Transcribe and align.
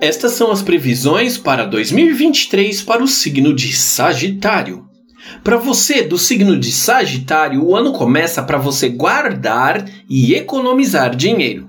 Estas 0.00 0.32
são 0.32 0.50
as 0.50 0.62
previsões 0.62 1.38
para 1.38 1.64
2023 1.64 2.82
para 2.82 3.02
o 3.02 3.06
signo 3.06 3.54
de 3.54 3.76
Sagitário. 3.76 4.88
Para 5.44 5.56
você 5.56 6.02
do 6.02 6.16
signo 6.16 6.58
de 6.58 6.72
Sagitário, 6.72 7.64
o 7.64 7.76
ano 7.76 7.92
começa 7.92 8.42
para 8.42 8.58
você 8.58 8.88
guardar 8.88 9.84
e 10.08 10.34
economizar 10.34 11.14
dinheiro. 11.14 11.67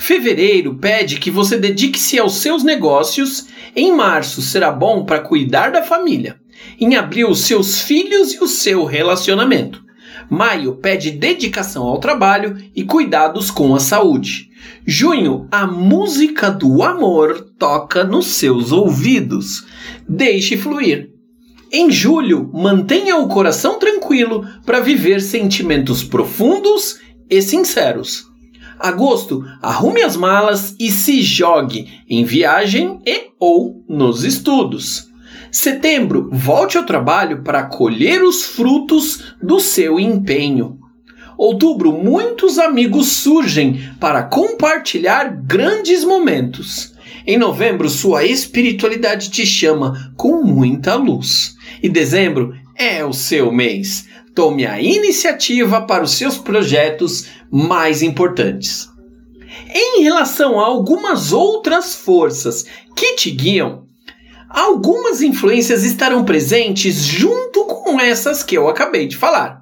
Fevereiro 0.00 0.76
pede 0.76 1.20
que 1.20 1.30
você 1.30 1.58
dedique-se 1.58 2.18
aos 2.18 2.36
seus 2.36 2.64
negócios. 2.64 3.48
Em 3.76 3.94
março 3.94 4.40
será 4.40 4.72
bom 4.72 5.04
para 5.04 5.20
cuidar 5.20 5.70
da 5.70 5.82
família. 5.82 6.40
Em 6.80 6.96
abril, 6.96 7.34
seus 7.34 7.82
filhos 7.82 8.32
e 8.32 8.42
o 8.42 8.48
seu 8.48 8.86
relacionamento. 8.86 9.84
Maio 10.30 10.76
pede 10.76 11.10
dedicação 11.10 11.82
ao 11.86 11.98
trabalho 11.98 12.56
e 12.74 12.82
cuidados 12.82 13.50
com 13.50 13.74
a 13.74 13.78
saúde. 13.78 14.48
Junho, 14.86 15.46
a 15.50 15.66
música 15.66 16.50
do 16.50 16.82
amor 16.82 17.52
toca 17.58 18.02
nos 18.02 18.28
seus 18.28 18.72
ouvidos. 18.72 19.66
Deixe 20.08 20.56
fluir. 20.56 21.10
Em 21.70 21.90
julho, 21.90 22.50
mantenha 22.54 23.18
o 23.18 23.28
coração 23.28 23.78
tranquilo 23.78 24.46
para 24.64 24.80
viver 24.80 25.20
sentimentos 25.20 26.02
profundos 26.02 26.98
e 27.28 27.42
sinceros. 27.42 28.29
Agosto, 28.80 29.44
arrume 29.60 30.02
as 30.02 30.16
malas 30.16 30.74
e 30.80 30.90
se 30.90 31.20
jogue 31.20 31.86
em 32.08 32.24
viagem 32.24 32.98
e 33.06 33.28
ou 33.38 33.84
nos 33.86 34.24
estudos. 34.24 35.10
Setembro, 35.52 36.30
volte 36.32 36.78
ao 36.78 36.84
trabalho 36.84 37.42
para 37.42 37.64
colher 37.64 38.22
os 38.22 38.42
frutos 38.42 39.34
do 39.42 39.60
seu 39.60 40.00
empenho. 40.00 40.78
Outubro, 41.36 41.92
muitos 41.92 42.58
amigos 42.58 43.08
surgem 43.08 43.82
para 44.00 44.22
compartilhar 44.22 45.24
grandes 45.24 46.02
momentos. 46.02 46.94
Em 47.26 47.36
novembro, 47.36 47.88
sua 47.88 48.24
espiritualidade 48.24 49.30
te 49.30 49.44
chama 49.44 50.12
com 50.16 50.42
muita 50.42 50.94
luz. 50.94 51.54
E 51.82 51.88
dezembro 51.88 52.54
é 52.80 53.04
o 53.04 53.12
seu 53.12 53.52
mês. 53.52 54.08
Tome 54.34 54.66
a 54.66 54.80
iniciativa 54.80 55.82
para 55.82 56.02
os 56.02 56.12
seus 56.12 56.38
projetos 56.38 57.26
mais 57.52 58.02
importantes. 58.02 58.88
Em 59.74 60.02
relação 60.02 60.58
a 60.58 60.64
algumas 60.64 61.30
outras 61.30 61.94
forças 61.94 62.64
que 62.96 63.16
te 63.16 63.30
guiam, 63.30 63.84
algumas 64.48 65.20
influências 65.20 65.84
estarão 65.84 66.24
presentes 66.24 67.04
junto 67.04 67.66
com 67.66 68.00
essas 68.00 68.42
que 68.42 68.56
eu 68.56 68.66
acabei 68.66 69.06
de 69.06 69.16
falar 69.16 69.60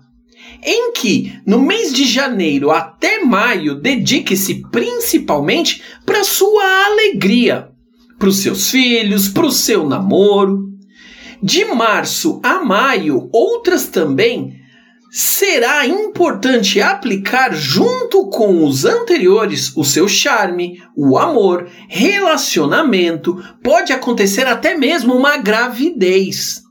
em 0.65 0.93
que 0.93 1.39
no 1.47 1.61
mês 1.61 1.93
de 1.93 2.05
janeiro 2.05 2.71
até 2.71 3.25
maio 3.25 3.77
dedique-se 3.77 4.63
principalmente 4.71 5.83
para 6.05 6.25
sua 6.25 6.87
alegria, 6.87 7.69
para 8.19 8.29
os 8.29 8.39
seus 8.39 8.69
filhos, 8.69 9.29
para 9.29 9.47
o 9.47 9.53
seu 9.53 9.89
namoro. 9.89 10.68
De 11.43 11.65
março 11.65 12.41
a 12.43 12.65
maio, 12.65 13.29
outras 13.33 13.87
também 13.87 14.59
será 15.11 15.87
importante 15.87 16.81
aplicar 16.81 17.55
junto 17.55 18.29
com 18.29 18.65
os 18.65 18.85
anteriores 18.85 19.75
o 19.77 19.85
seu 19.85 20.07
charme, 20.07 20.83
o 20.97 21.17
amor, 21.17 21.69
relacionamento, 21.89 23.43
pode 23.63 23.93
acontecer 23.93 24.47
até 24.47 24.77
mesmo 24.77 25.15
uma 25.15 25.37
gravidez. 25.39 26.63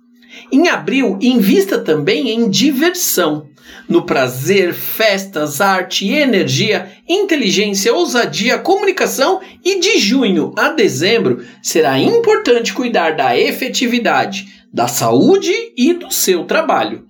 Em 0.52 0.68
abril, 0.68 1.18
invista 1.22 1.80
também 1.80 2.30
em 2.30 2.50
diversão 2.50 3.50
no 3.88 4.06
prazer, 4.06 4.74
festas, 4.74 5.62
arte, 5.62 6.10
energia, 6.10 6.92
inteligência, 7.08 7.94
ousadia, 7.94 8.58
comunicação 8.58 9.40
e 9.64 9.80
de 9.80 9.98
junho 9.98 10.54
a 10.58 10.70
dezembro 10.70 11.44
será 11.62 11.98
importante 11.98 12.74
cuidar 12.74 13.16
da 13.16 13.38
efetividade, 13.38 14.57
da 14.72 14.88
saúde 14.88 15.54
e 15.76 15.94
do 15.94 16.12
seu 16.12 16.46
trabalho. 16.46 17.08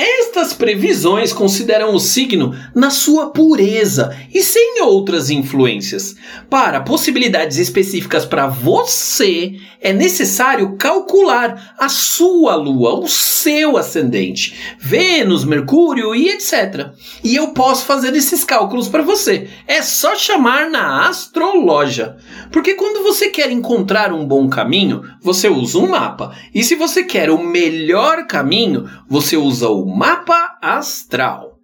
Estas 0.00 0.52
previsões 0.52 1.32
consideram 1.32 1.92
o 1.92 1.98
signo 1.98 2.54
na 2.72 2.88
sua 2.88 3.30
pureza 3.30 4.16
e 4.32 4.44
sem 4.44 4.80
outras 4.80 5.28
influências. 5.28 6.14
Para 6.48 6.82
possibilidades 6.82 7.58
específicas 7.58 8.24
para 8.24 8.46
você, 8.46 9.56
é 9.80 9.92
necessário 9.92 10.76
calcular 10.76 11.74
a 11.76 11.88
sua 11.88 12.54
lua, 12.54 12.94
o 12.94 13.08
seu 13.08 13.76
ascendente, 13.76 14.76
Vênus, 14.78 15.44
Mercúrio 15.44 16.14
e 16.14 16.28
etc. 16.28 16.90
E 17.24 17.34
eu 17.34 17.48
posso 17.48 17.84
fazer 17.84 18.14
esses 18.14 18.44
cálculos 18.44 18.86
para 18.86 19.02
você. 19.02 19.48
É 19.66 19.82
só 19.82 20.14
chamar 20.14 20.70
na 20.70 21.08
astrologia. 21.08 22.16
Porque 22.52 22.74
quando 22.74 23.02
você 23.02 23.30
quer 23.30 23.50
encontrar 23.50 24.12
um 24.12 24.24
bom 24.24 24.48
caminho, 24.48 25.02
você 25.20 25.48
usa 25.48 25.78
um 25.78 25.88
mapa. 25.88 26.36
E 26.54 26.62
se 26.62 26.76
você 26.76 27.02
quer 27.02 27.30
o 27.30 27.42
melhor 27.42 28.28
caminho, 28.28 28.88
você 29.08 29.36
usa 29.36 29.68
o 29.68 29.87
mapa 29.88 30.58
astral. 30.60 31.58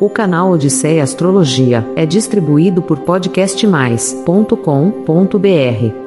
O 0.00 0.10
canal 0.10 0.50
Odisseia 0.50 1.02
Astrologia 1.02 1.86
é 1.96 2.04
distribuído 2.04 2.82
por 2.82 3.00
podcastmais.com.br. 3.00 5.99